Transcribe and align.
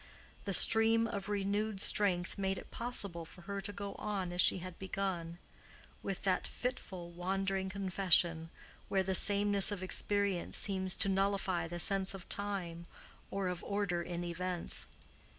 The 0.45 0.53
stream 0.55 1.05
of 1.05 1.29
renewed 1.29 1.79
strength 1.79 2.35
made 2.35 2.57
it 2.57 2.71
possible 2.71 3.23
for 3.23 3.41
her 3.41 3.61
to 3.61 3.71
go 3.71 3.93
on 3.99 4.31
as 4.31 4.41
she 4.41 4.57
had 4.57 4.79
begun—with 4.79 6.23
that 6.23 6.47
fitful, 6.47 7.11
wandering 7.11 7.69
confession 7.69 8.49
where 8.89 9.03
the 9.03 9.13
sameness 9.13 9.71
of 9.71 9.83
experience 9.83 10.57
seems 10.57 10.95
to 10.95 11.07
nullify 11.07 11.67
the 11.67 11.77
sense 11.77 12.15
of 12.15 12.27
time 12.29 12.87
or 13.29 13.47
of 13.47 13.63
order 13.63 14.01
in 14.01 14.23
events. 14.23 14.87